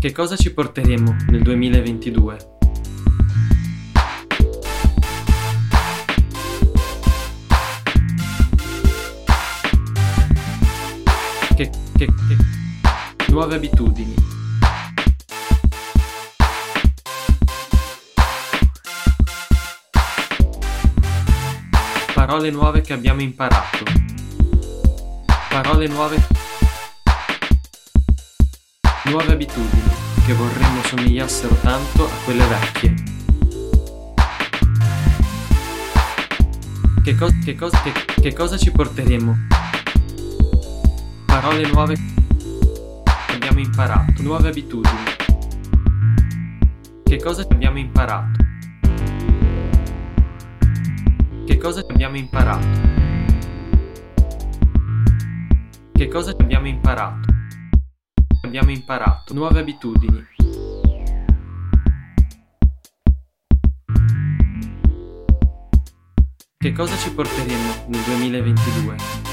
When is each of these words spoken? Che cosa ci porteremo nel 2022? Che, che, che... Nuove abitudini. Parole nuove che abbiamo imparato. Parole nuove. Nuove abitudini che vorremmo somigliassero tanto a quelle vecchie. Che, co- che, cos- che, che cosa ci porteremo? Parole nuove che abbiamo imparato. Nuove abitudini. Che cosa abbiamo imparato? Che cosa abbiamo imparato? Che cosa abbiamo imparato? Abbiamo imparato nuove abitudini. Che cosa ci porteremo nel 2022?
Che 0.00 0.12
cosa 0.12 0.34
ci 0.34 0.50
porteremo 0.54 1.14
nel 1.28 1.42
2022? 1.42 2.36
Che, 11.54 11.70
che, 11.98 12.06
che... 12.06 12.10
Nuove 13.28 13.56
abitudini. 13.56 14.14
Parole 22.14 22.50
nuove 22.50 22.80
che 22.80 22.94
abbiamo 22.94 23.20
imparato. 23.20 23.84
Parole 25.50 25.86
nuove. 25.88 26.49
Nuove 29.10 29.32
abitudini 29.32 29.90
che 30.24 30.32
vorremmo 30.34 30.80
somigliassero 30.84 31.56
tanto 31.62 32.04
a 32.04 32.10
quelle 32.24 32.46
vecchie. 32.46 32.94
Che, 37.02 37.14
co- 37.16 37.34
che, 37.44 37.56
cos- 37.56 37.82
che, 37.82 37.92
che 38.20 38.32
cosa 38.32 38.56
ci 38.56 38.70
porteremo? 38.70 39.36
Parole 41.26 41.66
nuove 41.66 41.94
che 41.94 43.32
abbiamo 43.34 43.58
imparato. 43.58 44.22
Nuove 44.22 44.48
abitudini. 44.48 45.02
Che 47.02 47.16
cosa 47.16 47.44
abbiamo 47.50 47.78
imparato? 47.78 48.44
Che 51.46 51.56
cosa 51.56 51.80
abbiamo 51.80 52.16
imparato? 52.16 52.66
Che 55.94 56.06
cosa 56.06 56.30
abbiamo 56.30 56.68
imparato? 56.68 57.29
Abbiamo 58.42 58.70
imparato 58.70 59.34
nuove 59.34 59.60
abitudini. 59.60 60.26
Che 66.56 66.72
cosa 66.72 66.96
ci 66.96 67.12
porteremo 67.12 67.84
nel 67.88 68.02
2022? 68.02 69.29